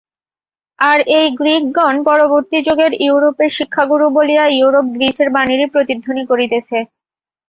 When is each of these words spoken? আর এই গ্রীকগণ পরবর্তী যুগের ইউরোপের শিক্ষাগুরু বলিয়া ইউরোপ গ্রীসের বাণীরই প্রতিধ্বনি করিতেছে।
আর 0.79 0.99
এই 1.17 1.27
গ্রীকগণ 1.39 1.95
পরবর্তী 2.07 2.57
যুগের 2.67 2.91
ইউরোপের 3.05 3.49
শিক্ষাগুরু 3.57 4.05
বলিয়া 4.17 4.45
ইউরোপ 4.51 4.85
গ্রীসের 4.95 5.29
বাণীরই 5.35 5.67
প্রতিধ্বনি 5.73 6.23
করিতেছে। 6.31 6.77